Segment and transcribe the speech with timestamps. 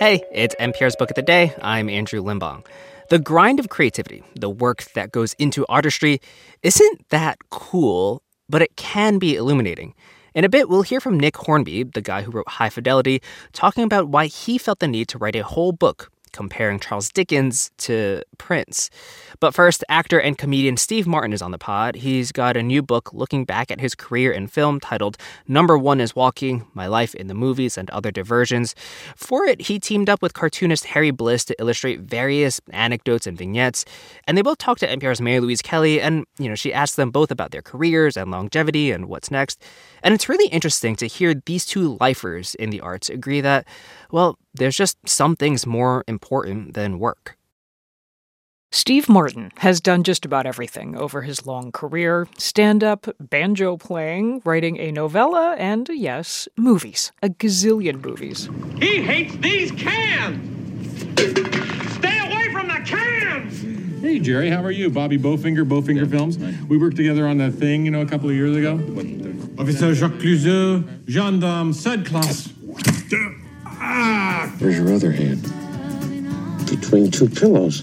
[0.00, 1.52] Hey, it's NPR's Book of the Day.
[1.60, 2.64] I'm Andrew Limbong.
[3.10, 6.22] The grind of creativity, the work that goes into artistry,
[6.62, 9.92] isn't that cool, but it can be illuminating.
[10.34, 13.20] In a bit, we'll hear from Nick Hornby, the guy who wrote High Fidelity,
[13.52, 17.70] talking about why he felt the need to write a whole book comparing Charles Dickens
[17.78, 18.90] to Prince.
[19.40, 21.96] But first, actor and comedian Steve Martin is on the pod.
[21.96, 25.16] He's got a new book looking back at his career in film titled
[25.48, 28.74] Number One is Walking My Life in the Movies and Other Diversions.
[29.16, 33.84] For it, he teamed up with cartoonist Harry Bliss to illustrate various anecdotes and vignettes.
[34.26, 37.10] And they both talked to NPR's Mary Louise Kelly, and, you know, she asked them
[37.10, 39.62] both about their careers and longevity and what's next.
[40.02, 43.66] And it's really interesting to hear these two lifers in the arts agree that,
[44.10, 46.19] well, there's just some things more important
[46.72, 47.36] than work.
[48.72, 54.40] Steve Martin has done just about everything over his long career stand up, banjo playing,
[54.44, 57.10] writing a novella, and, yes, movies.
[57.20, 58.48] A gazillion movies.
[58.78, 60.38] He hates these cans!
[61.94, 63.60] Stay away from the cans!
[64.00, 64.88] Hey, Jerry, how are you?
[64.88, 66.38] Bobby Bowfinger, Bowfinger Films.
[66.68, 68.74] We worked together on that thing, you know, a couple of years ago.
[69.58, 72.48] Officer Jacques Clouseau, gendarme, third class.
[73.66, 74.54] Ah!
[74.58, 75.52] Where's your other hand?
[76.70, 77.82] Between two pillows.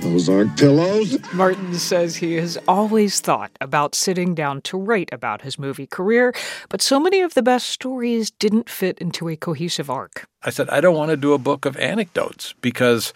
[0.00, 1.18] Those aren't pillows.
[1.32, 6.32] Martin says he has always thought about sitting down to write about his movie career,
[6.68, 10.28] but so many of the best stories didn't fit into a cohesive arc.
[10.44, 13.12] I said, I don't want to do a book of anecdotes because,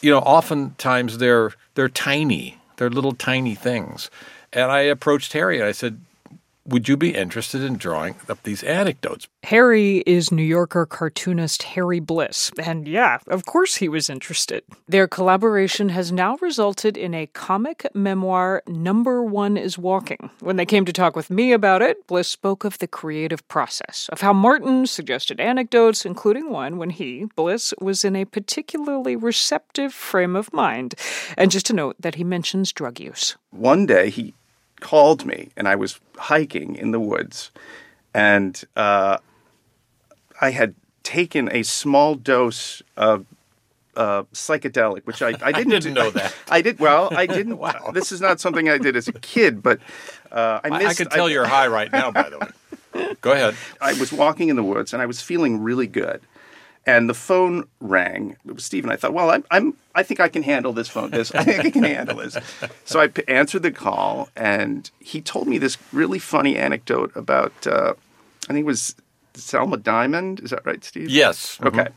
[0.00, 2.58] you know, oftentimes they're they're tiny.
[2.76, 4.10] They're little tiny things.
[4.52, 6.00] And I approached Harry and I said,
[6.68, 9.26] would you be interested in drawing up these anecdotes?
[9.44, 14.62] Harry is New Yorker cartoonist Harry Bliss, and yeah, of course he was interested.
[14.86, 20.30] Their collaboration has now resulted in a comic memoir, Number One is Walking.
[20.40, 24.08] When they came to talk with me about it, Bliss spoke of the creative process,
[24.12, 29.94] of how Martin suggested anecdotes, including one when he, Bliss, was in a particularly receptive
[29.94, 30.94] frame of mind.
[31.36, 33.36] And just to note that he mentions drug use.
[33.50, 34.34] One day he
[34.80, 37.50] called me and I was hiking in the woods
[38.14, 39.18] and uh,
[40.40, 43.26] I had taken a small dose of
[43.96, 46.34] uh, psychedelic, which I, I didn't, I didn't know that.
[46.48, 47.08] I did well.
[47.12, 47.58] I didn't.
[47.58, 47.90] Wow.
[47.92, 49.80] This is not something I did as a kid, but
[50.30, 51.00] uh, I I, missed.
[51.00, 53.14] I can tell you're high right now, by the way.
[53.20, 53.54] Go ahead.
[53.80, 56.20] I was walking in the woods and I was feeling really good.
[56.86, 58.36] And the phone rang.
[58.46, 60.88] It was Steve, and I thought, well, I'm, I'm, I think I can handle this
[60.88, 61.10] phone.
[61.10, 62.36] This, I think I can handle this.
[62.86, 67.66] So I p- answered the call, and he told me this really funny anecdote about,
[67.66, 67.92] uh,
[68.48, 68.94] I think it was
[69.34, 70.40] Selma Diamond.
[70.40, 71.10] Is that right, Steve?
[71.10, 71.58] Yes.
[71.62, 71.88] Okay.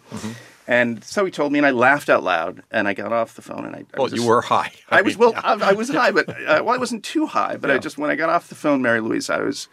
[0.67, 3.41] And so he told me, and I laughed out loud, and I got off the
[3.41, 4.71] phone, and I, I Well, was you were high.
[4.89, 5.31] I was mean, well.
[5.31, 5.41] yeah.
[5.43, 7.55] I, I was high, but uh, well, I wasn't too high.
[7.55, 9.69] But I just when I got off the phone, Mary Louise, I was,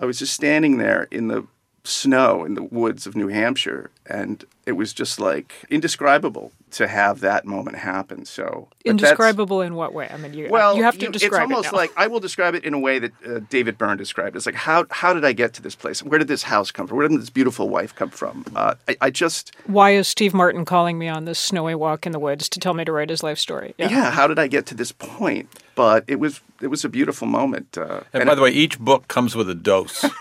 [0.00, 1.46] I was just standing there in the
[1.88, 7.20] snow in the woods of New Hampshire, and it was just like indescribable to have
[7.20, 8.24] that moment happen.
[8.24, 10.08] So Indescribable in what way?
[10.12, 11.78] I mean, you, Well, you have to you- describe It's almost it now.
[11.78, 14.34] like I will describe it in a way that uh, David Byrne described.
[14.34, 14.38] it.
[14.38, 16.02] It's like how how did I get to this place?
[16.02, 16.96] Where did this house come from?
[16.98, 18.44] Where did this beautiful wife come from?
[18.54, 22.12] Uh, I, I just Why is Steve Martin calling me on this snowy walk in
[22.12, 23.74] the woods to tell me to write his life story?
[23.78, 24.10] yeah.
[24.10, 25.48] How did I get to this point?
[25.76, 27.76] But it was it was a beautiful moment.
[27.78, 30.04] Uh, And, by the way, each book comes with a dose.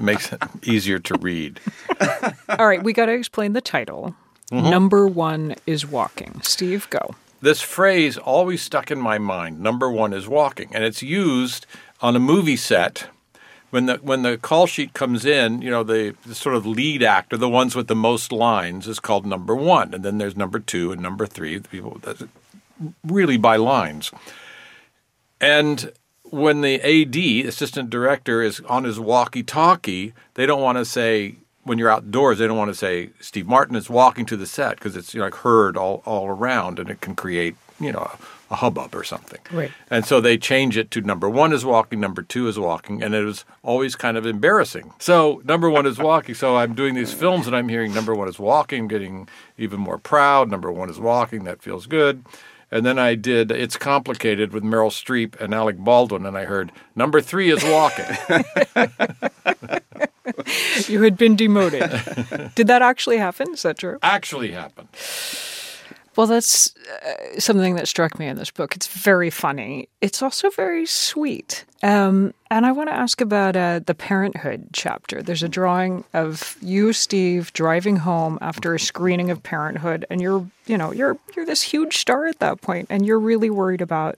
[0.00, 1.60] Makes it easier to read.
[2.48, 4.14] All right, we got to explain the title.
[4.50, 4.70] Mm-hmm.
[4.70, 6.40] Number one is walking.
[6.42, 7.14] Steve, go.
[7.40, 9.60] This phrase always stuck in my mind.
[9.60, 11.66] Number one is walking, and it's used
[12.00, 13.08] on a movie set.
[13.70, 17.02] When the when the call sheet comes in, you know the, the sort of lead
[17.02, 20.58] actor, the ones with the most lines, is called number one, and then there's number
[20.58, 21.56] two and number three.
[21.58, 22.00] The people
[23.04, 24.10] really by lines.
[25.40, 25.92] And
[26.30, 31.78] when the AD, assistant director, is on his walkie-talkie, they don't want to say when
[31.78, 32.38] you're outdoors.
[32.38, 35.18] They don't want to say Steve Martin is walking to the set because it's you
[35.20, 38.10] know, like heard all all around, and it can create you know
[38.50, 39.38] a, hubbub or something.
[39.52, 39.70] Right.
[39.90, 43.14] And so they change it to number one is walking, number two is walking, and
[43.14, 44.92] it was always kind of embarrassing.
[44.98, 46.34] So number one is walking.
[46.34, 49.98] So I'm doing these films and I'm hearing number one is walking, getting even more
[49.98, 50.50] proud.
[50.50, 51.44] Number one is walking.
[51.44, 52.24] That feels good.
[52.72, 56.70] And then I did It's Complicated with Meryl Streep and Alec Baldwin, and I heard
[56.94, 58.06] number three is walking.
[60.88, 61.90] You had been demoted.
[62.54, 63.52] Did that actually happen?
[63.52, 63.98] Is that true?
[64.02, 64.88] Actually happened.
[66.16, 68.74] Well, that's uh, something that struck me in this book.
[68.74, 69.88] It's very funny.
[70.00, 71.64] It's also very sweet.
[71.82, 75.22] Um, and I want to ask about uh, the parenthood chapter.
[75.22, 80.46] There's a drawing of you, Steve, driving home after a screening of Parenthood, and you're,
[80.66, 84.16] you know, you're you're this huge star at that point, and you're really worried about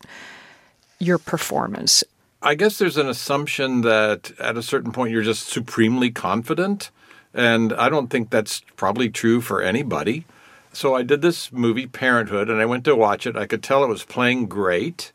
[0.99, 2.03] your performance.
[2.41, 6.91] I guess there's an assumption that at a certain point you're just supremely confident
[7.35, 10.27] And I don't think that's probably true for anybody.
[10.73, 13.37] So I did this movie, Parenthood, and I went to watch it.
[13.37, 15.13] I could tell it was playing great.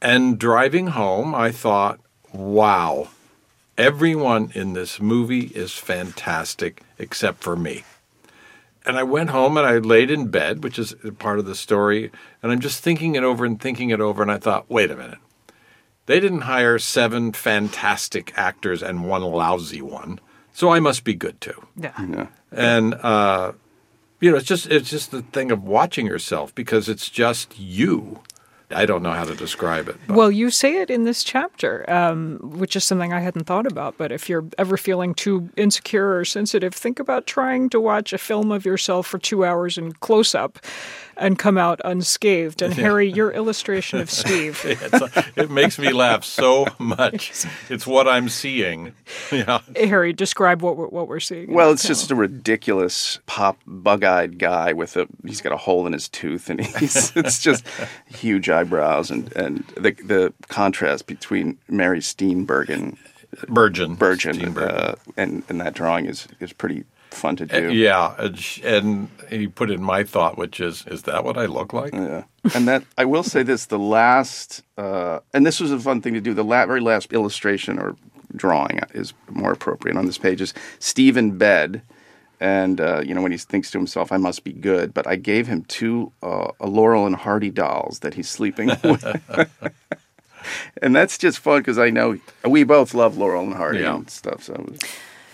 [0.00, 2.00] And driving home, I thought,
[2.32, 3.08] wow,
[3.76, 7.84] everyone in this movie is fantastic except for me.
[8.84, 12.10] And I went home and I laid in bed, which is part of the story.
[12.42, 14.22] And I'm just thinking it over and thinking it over.
[14.22, 15.18] And I thought, wait a minute.
[16.06, 20.18] They didn't hire seven fantastic actors and one lousy one.
[20.52, 21.66] So I must be good too.
[21.76, 21.92] Yeah.
[22.50, 23.52] And uh,
[24.22, 28.20] you know, it's just it's just the thing of watching yourself because it's just you.
[28.74, 29.96] I don't know how to describe it.
[30.06, 33.66] but- Well, you say it in this chapter, um, which is something I hadn't thought
[33.66, 33.96] about.
[33.98, 38.18] But if you're ever feeling too insecure or sensitive, think about trying to watch a
[38.18, 40.58] film of yourself for two hours in close up
[41.16, 42.62] and come out unscathed.
[42.62, 44.64] And Harry, your illustration of Steve.
[44.64, 47.44] It's- it makes me laugh so much.
[47.68, 48.92] It's what I'm seeing.
[49.30, 49.60] Yeah.
[49.76, 51.52] Harry, describe what we're, what we're seeing.
[51.52, 55.92] Well, it's just a ridiculous pop bug-eyed guy with a he's got a hole in
[55.92, 57.64] his tooth and he's it's just
[58.06, 62.96] huge eyebrows and and the the contrast between Mary Steenburgen
[63.48, 63.94] Burgeon.
[63.94, 64.90] Burgeon Steenburgen.
[64.90, 67.72] uh, and and that drawing is is pretty fun to do.
[67.72, 68.14] Yeah,
[68.64, 71.92] and he put in my thought, which is, is that what I look like?
[71.92, 72.24] Yeah.
[72.54, 76.14] And that I will say this: the last, uh, and this was a fun thing
[76.14, 76.34] to do.
[76.34, 77.96] The la- very last illustration or
[78.34, 81.82] drawing is more appropriate on this page is Stephen bed,
[82.42, 85.16] and uh, you know when he thinks to himself, "I must be good," but I
[85.16, 89.04] gave him two uh, a Laurel and Hardy dolls that he's sleeping with.
[90.82, 93.94] And that's just fun because I know we both love Laurel and Hardy Yeah.
[93.94, 94.42] and stuff.
[94.42, 94.80] So was-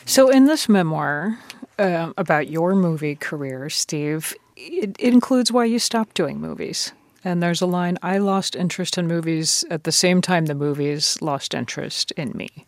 [0.04, 1.38] So, in this memoir
[1.78, 6.92] um, about your movie career, Steve, it, it includes why you stopped doing movies.
[7.24, 11.18] And there's a line I lost interest in movies at the same time the movies
[11.22, 12.66] lost interest in me.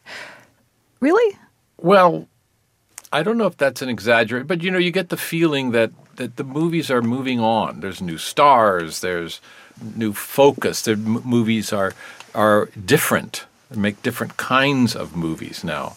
[1.00, 1.36] Really?
[1.78, 2.26] Well,
[3.12, 5.90] I don't know if that's an exaggeration, but you know, you get the feeling that
[6.16, 7.80] that the movies are moving on.
[7.80, 9.00] There's new stars.
[9.00, 9.40] There's
[9.96, 10.82] new focus.
[10.82, 11.92] The m- movies are
[12.34, 13.46] are different.
[13.70, 15.96] They make different kinds of movies now.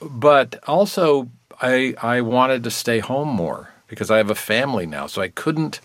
[0.00, 1.28] But also,
[1.60, 5.28] I I wanted to stay home more because I have a family now, so I
[5.28, 5.80] couldn't.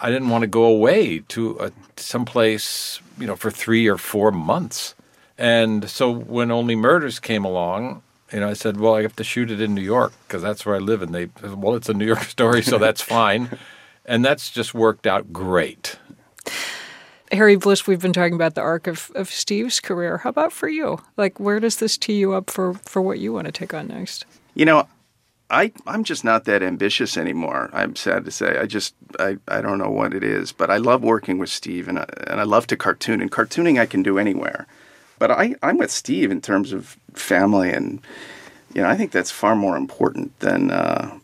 [0.00, 4.32] I didn't want to go away to a, someplace, you know, for three or four
[4.32, 4.94] months.
[5.38, 8.02] And so when Only Murders came along,
[8.34, 10.66] you know, I said, well, I have to shoot it in New York because that's
[10.66, 11.02] where I live.
[11.02, 13.58] And they, well, it's a New York story, so that's fine.
[14.04, 15.96] And that's just worked out great.
[17.30, 20.18] Harry Bliss, we've been talking about the arc of, of Steve's career.
[20.18, 21.00] How about for you?
[21.16, 23.86] Like, where does this tee you up for, for what you want to take on
[23.86, 24.26] next?
[24.54, 24.88] You know,
[25.50, 27.70] I I'm just not that ambitious anymore.
[27.72, 28.58] I'm sad to say.
[28.58, 31.86] I just I, I don't know what it is, but I love working with Steve
[31.86, 33.20] and I, and I love to cartoon.
[33.20, 34.66] And cartooning I can do anywhere.
[35.18, 38.00] But I I'm with Steve in terms of family and
[38.74, 41.18] you know I think that's far more important than uh,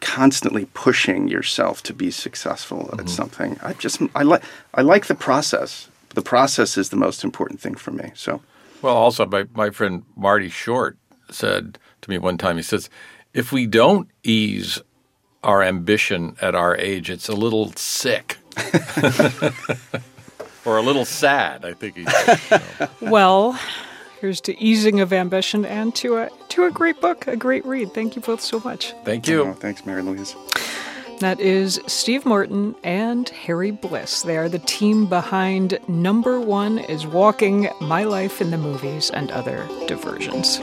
[0.00, 3.58] constantly pushing yourself to be successful at something.
[3.62, 4.42] I just I like
[4.74, 5.88] I like the process.
[6.14, 8.12] The process is the most important thing for me.
[8.14, 8.40] So.
[8.82, 10.98] Well, also, my, my friend Marty Short
[11.30, 12.90] said to me one time, he says,
[13.32, 14.80] if we don't ease
[15.42, 18.36] our ambition at our age, it's a little sick.
[20.64, 22.90] or a little sad, I think he said.
[23.00, 23.58] Well,
[24.20, 27.92] here's to easing of ambition and to a, to a great book, a great read.
[27.92, 28.94] Thank you both so much.
[29.04, 29.42] Thank oh, you.
[29.44, 30.34] Oh, thanks, Mary Louise.
[31.20, 34.22] That is Steve Martin and Harry Bliss.
[34.22, 39.30] They are the team behind Number One is Walking My Life in the Movies and
[39.30, 40.58] Other Diversions.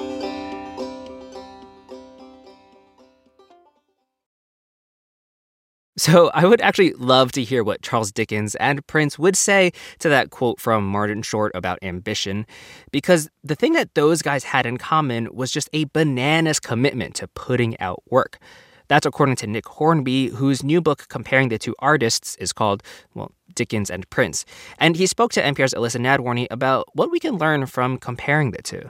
[6.01, 10.09] So I would actually love to hear what Charles Dickens and Prince would say to
[10.09, 12.47] that quote from Martin Short about ambition,
[12.91, 17.27] because the thing that those guys had in common was just a bananas commitment to
[17.27, 18.39] putting out work.
[18.87, 22.81] That's according to Nick Hornby, whose new book comparing the two artists is called,
[23.13, 24.43] well, Dickens and Prince.
[24.79, 28.61] And he spoke to NPR's Elissa Nadworny about what we can learn from comparing the
[28.63, 28.89] two.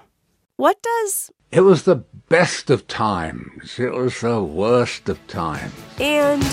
[0.58, 3.80] What does It was the best of times.
[3.80, 5.74] It was the worst of times.
[6.00, 6.44] and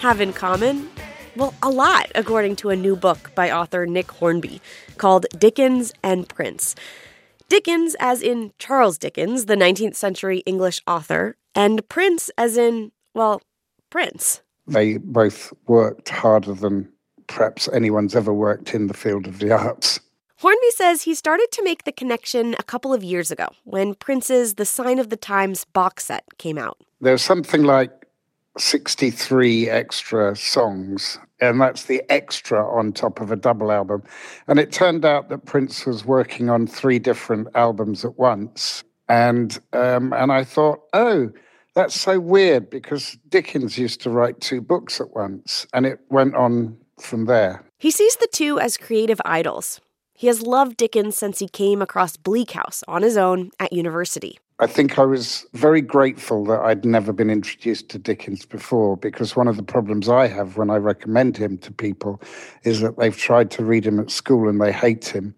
[0.00, 0.88] have in common?
[1.36, 4.60] Well, a lot, according to a new book by author Nick Hornby
[4.96, 6.74] called Dickens and Prince.
[7.48, 13.42] Dickens, as in Charles Dickens, the 19th century English author, and Prince, as in, well,
[13.90, 14.42] Prince.
[14.66, 16.92] They both worked harder than
[17.28, 20.00] perhaps anyone's ever worked in the field of the arts.
[20.40, 24.54] Hornby says he started to make the connection a couple of years ago when Prince's
[24.54, 26.78] The Sign of the Times box set came out.
[27.00, 27.90] There's something like
[28.56, 34.04] 63 extra songs, and that's the extra on top of a double album.
[34.46, 38.84] And it turned out that Prince was working on three different albums at once.
[39.08, 41.30] And um, and I thought, oh,
[41.74, 46.34] that's so weird because Dickens used to write two books at once, and it went
[46.34, 47.64] on from there.
[47.78, 49.80] He sees the two as creative idols.
[50.14, 54.38] He has loved Dickens since he came across Bleak House on his own at university.
[54.60, 59.36] I think I was very grateful that I'd never been introduced to Dickens before because
[59.36, 62.20] one of the problems I have when I recommend him to people
[62.64, 65.36] is that they've tried to read him at school and they hate him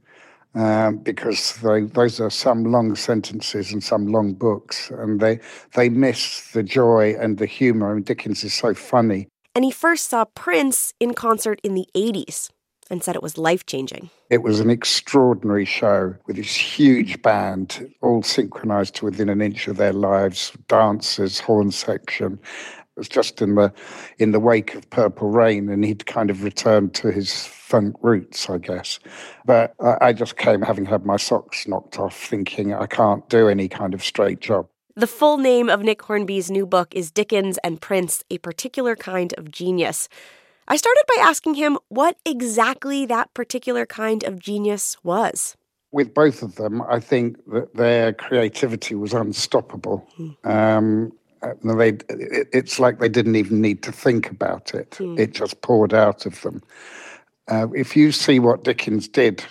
[0.55, 5.40] um, because they, those are some long sentences and some long books and they,
[5.75, 7.90] they miss the joy and the humor.
[7.90, 9.29] I mean, Dickens is so funny.
[9.54, 12.50] And he first saw Prince in concert in the 80s
[12.90, 14.11] and said it was life changing.
[14.30, 19.69] It was an extraordinary show with this huge band, all synchronized to within an inch
[19.69, 22.35] of their lives, dancers, horn section.
[22.35, 23.73] It was just in the
[24.19, 28.50] in the wake of Purple Rain, and he'd kind of returned to his funk roots,
[28.50, 28.99] I guess.
[29.47, 33.49] But I, I just came having had my socks knocked off, thinking I can't do
[33.49, 34.69] any kind of straight job.
[35.00, 39.33] The full name of Nick Hornby's new book is Dickens and Prince, A Particular Kind
[39.38, 40.11] of Genius.
[40.69, 45.57] I started by asking him what exactly that particular kind of genius was.
[45.90, 50.07] With both of them, I think that their creativity was unstoppable.
[50.19, 50.47] Mm.
[50.47, 51.12] Um,
[51.64, 51.97] they,
[52.52, 54.90] it's like they didn't even need to think about it.
[54.90, 55.19] Mm.
[55.19, 56.62] It just poured out of them.
[57.49, 59.42] Uh, if you see what Dickens did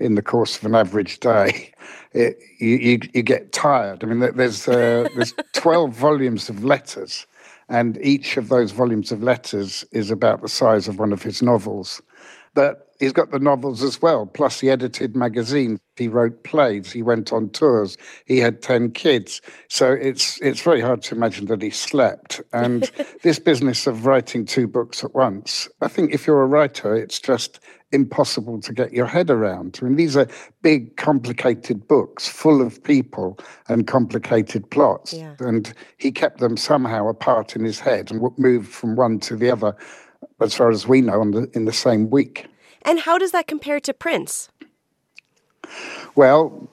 [0.00, 1.72] in the course of an average day,
[2.12, 4.02] it, you, you, you, get tired.
[4.02, 7.26] I mean, there's uh, there's twelve volumes of letters,
[7.68, 11.42] and each of those volumes of letters is about the size of one of his
[11.42, 12.02] novels.
[12.54, 17.02] But he's got the novels as well, plus he edited magazines, he wrote plays, he
[17.02, 19.40] went on tours, he had 10 kids.
[19.68, 22.40] So it's it's very hard to imagine that he slept.
[22.52, 22.90] And
[23.22, 27.20] this business of writing two books at once, I think if you're a writer, it's
[27.20, 27.60] just
[27.92, 29.78] impossible to get your head around.
[29.80, 30.28] I mean, these are
[30.62, 33.38] big, complicated books full of people
[33.68, 35.12] and complicated plots.
[35.12, 35.34] Yeah.
[35.40, 39.50] And he kept them somehow apart in his head and moved from one to the
[39.50, 39.76] other,
[40.40, 42.46] as far as we know, the, in the same week.
[42.82, 44.48] And how does that compare to Prince?
[46.14, 46.68] Well,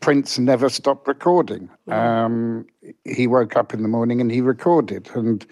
[0.00, 1.68] Prince never stopped recording.
[1.88, 2.66] Um,
[3.04, 5.10] he woke up in the morning and he recorded.
[5.14, 5.44] And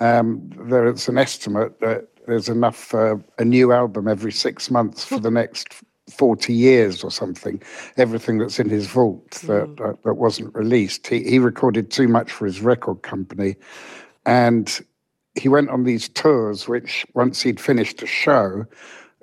[0.00, 5.20] um, there's an estimate that there's enough for a new album every six months for
[5.20, 7.62] the next 40 years or something.
[7.96, 9.76] Everything that's in his vault that, mm.
[9.78, 11.06] that, that wasn't released.
[11.06, 13.56] He, he recorded too much for his record company.
[14.26, 14.80] And
[15.34, 18.66] he went on these tours, which once he'd finished a show,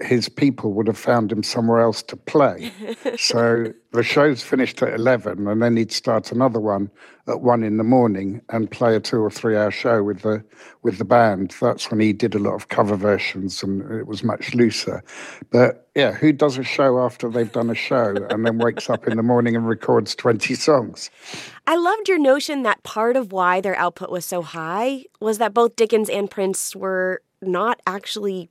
[0.02, 2.72] his people would have found him somewhere else to play.
[3.18, 6.90] so the show's finished at 11, and then he'd start another one
[7.28, 10.44] at 1 in the morning and play a two or three hour show with the,
[10.82, 11.56] with the band.
[11.62, 15.04] That's when he did a lot of cover versions and it was much looser.
[15.52, 19.08] But yeah, who does a show after they've done a show and then wakes up
[19.08, 21.12] in the morning and records 20 songs?
[21.68, 25.54] I loved your notion that part of why their output was so high was that
[25.54, 28.50] both Dickens and Prince were not actually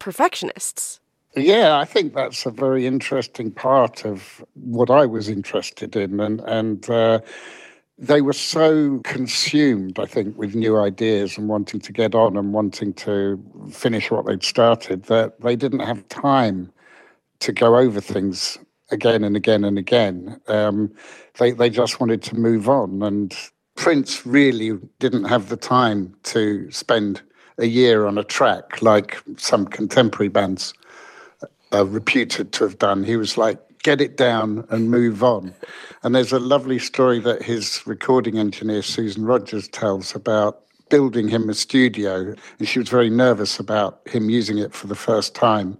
[0.00, 0.98] perfectionists.
[1.36, 6.40] Yeah, I think that's a very interesting part of what I was interested in, and
[6.40, 7.20] and uh,
[7.96, 12.52] they were so consumed, I think, with new ideas and wanting to get on and
[12.52, 13.40] wanting to
[13.70, 16.72] finish what they'd started that they didn't have time
[17.40, 18.58] to go over things
[18.90, 20.40] again and again and again.
[20.48, 20.92] Um,
[21.38, 23.36] they they just wanted to move on, and
[23.76, 27.22] Prince really didn't have the time to spend
[27.60, 30.74] a year on a track like some contemporary bands
[31.72, 33.04] are reputed to have done.
[33.04, 35.54] He was like, get it down and move on.
[36.02, 41.48] And there's a lovely story that his recording engineer, Susan Rogers, tells about building him
[41.48, 42.34] a studio.
[42.58, 45.78] And she was very nervous about him using it for the first time.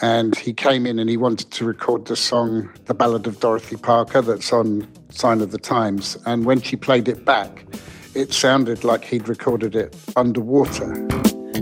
[0.00, 3.76] And he came in and he wanted to record the song, The Ballad of Dorothy
[3.76, 6.16] Parker, that's on Sign of the Times.
[6.26, 7.64] And when she played it back,
[8.14, 11.06] it sounded like he'd recorded it underwater.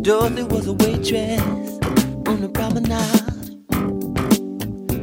[0.02, 1.40] Dorothy was a waitress
[2.26, 3.28] on the promenade.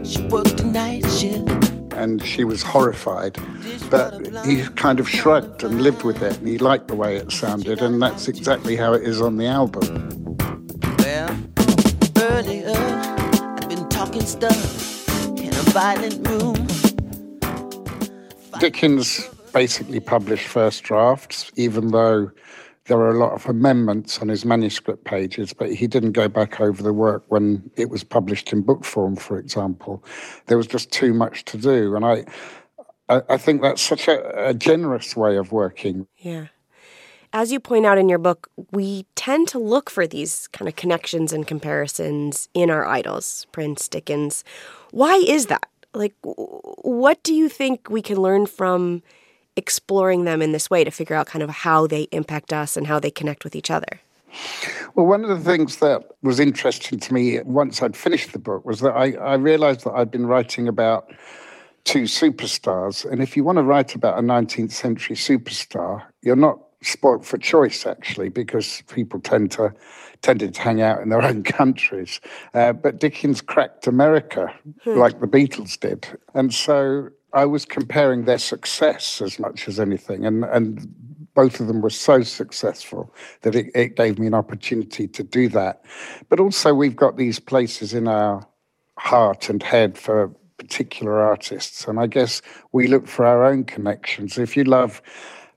[0.05, 1.47] She worked a night shift.
[1.93, 3.37] And she was horrified.
[3.89, 7.31] But he kind of shrugged and lived with it, and he liked the way it
[7.31, 10.37] sounded, and that's exactly how it is on the album.
[10.99, 11.35] Well,
[12.17, 16.67] earlier, I've been talking stuff in a violent room.
[18.59, 22.29] Dickens basically published first drafts, even though
[22.85, 26.61] there were a lot of amendments on his manuscript pages, but he didn't go back
[26.61, 30.03] over the work when it was published in book form, for example.
[30.45, 31.95] There was just too much to do.
[31.95, 32.25] And I,
[33.09, 36.05] I, think that's such a, a generous way of working.
[36.17, 36.49] Yeah.
[37.33, 40.75] as you point out in your book, we tend to look for these kind of
[40.75, 44.43] connections and comparisons in our idols, Prince, Dickens.
[44.91, 45.65] Why is that?
[45.95, 49.01] Like, what do you think we can learn from
[49.57, 52.87] exploring them in this way to figure out kind of how they impact us and
[52.87, 53.99] how they connect with each other?
[54.95, 58.65] Well, one of the things that was interesting to me once I'd finished the book
[58.65, 61.11] was that I, I realized that I'd been writing about
[61.83, 63.09] two superstars.
[63.09, 67.37] And if you want to write about a 19th century superstar, you're not spoilt for
[67.37, 69.73] choice, actually, because people tend to
[70.21, 72.19] tended to hang out in their own countries.
[72.53, 74.97] Uh, but Dickens cracked America hmm.
[74.97, 76.07] like the Beatles did.
[76.33, 80.25] And so I was comparing their success as much as anything.
[80.25, 80.88] And, and
[81.36, 83.13] both of them were so successful
[83.44, 85.86] that it, it gave me an opportunity to do that.
[86.29, 88.44] But also, we've got these places in our
[88.98, 91.88] heart and head for particular artists.
[91.88, 92.41] And I guess
[92.72, 94.39] we look for our own connections.
[94.39, 95.03] If you love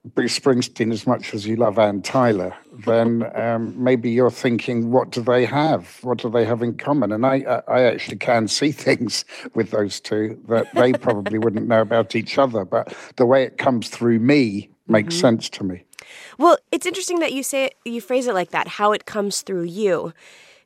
[0.04, 5.10] Bruce Springsteen as much as you love Anne Tyler, then um, maybe you're thinking, what
[5.10, 5.98] do they have?
[6.02, 7.12] What do they have in common?
[7.12, 11.82] And I, I actually can see things with those two that they probably wouldn't know
[11.82, 12.64] about each other.
[12.64, 15.20] But the way it comes through me makes mm-hmm.
[15.20, 15.84] sense to me.
[16.38, 19.42] Well, it's interesting that you say it, you phrase it like that, how it comes
[19.42, 20.14] through you,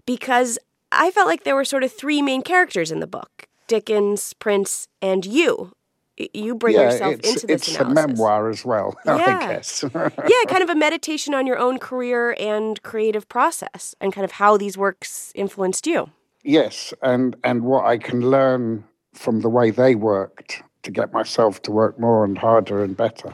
[0.07, 0.59] because
[0.93, 4.87] I felt like there were sort of three main characters in the book: Dickens, Prince,
[5.03, 5.73] and you.
[6.17, 8.05] You bring yeah, yourself into this it's analysis.
[8.05, 9.15] a memoir as well, yeah.
[9.15, 9.85] I guess.
[9.95, 14.33] yeah, kind of a meditation on your own career and creative process, and kind of
[14.33, 16.11] how these works influenced you.
[16.45, 21.63] Yes, and and what I can learn from the way they worked to get myself
[21.63, 23.33] to work more and harder and better.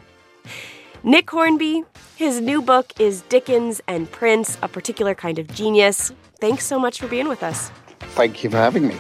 [1.03, 1.85] Nick Hornby,
[2.17, 6.13] his new book is Dickens and Prince, a particular kind of genius.
[6.41, 7.71] Thanks so much for being with us.
[8.15, 8.97] Thank you for having me.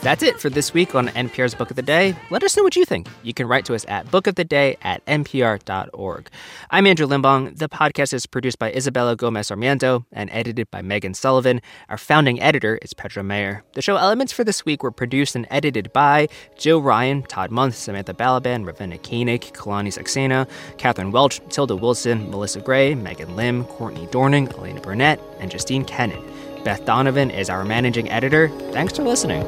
[0.00, 2.14] That's it for this week on NPR's Book of the Day.
[2.30, 3.08] Let us know what you think.
[3.24, 6.30] You can write to us at bookoftheday at npr.org.
[6.70, 7.58] I'm Andrew Limbong.
[7.58, 11.60] The podcast is produced by Isabella Gomez Sarmiento and edited by Megan Sullivan.
[11.88, 13.64] Our founding editor is Petra Mayer.
[13.74, 17.74] The show elements for this week were produced and edited by Jill Ryan, Todd Munth,
[17.74, 24.06] Samantha Balaban, Ravenna Koenig, Kalani Saxena, Catherine Welch, Tilda Wilson, Melissa Gray, Megan Lim, Courtney
[24.06, 26.22] Dorning, Elena Burnett, and Justine Kenin.
[26.62, 28.48] Beth Donovan is our managing editor.
[28.72, 29.42] Thanks for listening.